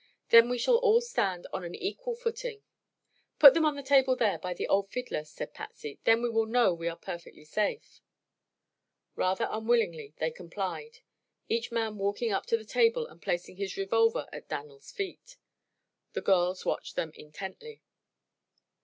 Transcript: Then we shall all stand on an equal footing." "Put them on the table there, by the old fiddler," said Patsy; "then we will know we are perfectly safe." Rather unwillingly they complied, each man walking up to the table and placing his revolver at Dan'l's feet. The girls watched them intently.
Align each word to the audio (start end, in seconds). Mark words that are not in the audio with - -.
Then 0.29 0.49
we 0.49 0.57
shall 0.57 0.77
all 0.77 0.99
stand 0.99 1.45
on 1.53 1.63
an 1.63 1.75
equal 1.75 2.15
footing." 2.15 2.63
"Put 3.37 3.53
them 3.53 3.65
on 3.65 3.75
the 3.75 3.83
table 3.83 4.15
there, 4.15 4.39
by 4.39 4.55
the 4.55 4.67
old 4.67 4.89
fiddler," 4.89 5.23
said 5.23 5.53
Patsy; 5.53 5.99
"then 6.05 6.23
we 6.23 6.29
will 6.31 6.47
know 6.47 6.73
we 6.73 6.87
are 6.87 6.95
perfectly 6.97 7.45
safe." 7.45 8.01
Rather 9.15 9.47
unwillingly 9.51 10.15
they 10.17 10.31
complied, 10.31 11.01
each 11.49 11.71
man 11.71 11.99
walking 11.99 12.31
up 12.31 12.47
to 12.47 12.57
the 12.57 12.65
table 12.65 13.05
and 13.05 13.21
placing 13.21 13.57
his 13.57 13.77
revolver 13.77 14.27
at 14.33 14.49
Dan'l's 14.49 14.91
feet. 14.91 15.37
The 16.13 16.21
girls 16.21 16.65
watched 16.65 16.95
them 16.95 17.11
intently. 17.13 17.83